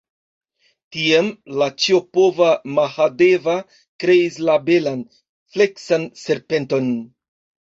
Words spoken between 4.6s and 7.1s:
belan, fleksan serpenton.